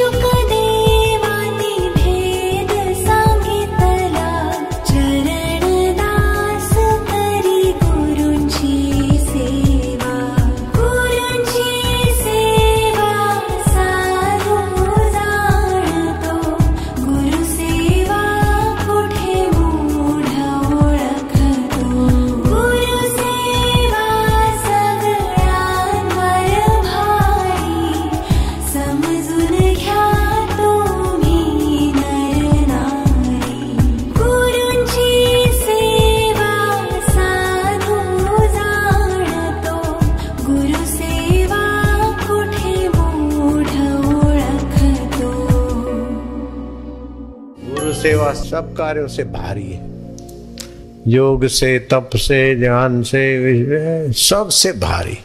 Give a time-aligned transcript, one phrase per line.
[0.00, 0.49] 有个。
[48.00, 49.90] सेवा, सब कार्यों से भारी है।
[51.06, 55.18] योग से, तप से ज्ञान से सबसे भारी।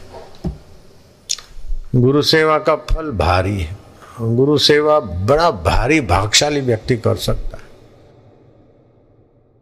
[1.96, 3.76] गुरु सेवा का फल भारी है।
[4.20, 7.55] गुरु सेवा बड़ा भारी, भागशाली व्यक्ति कर सकता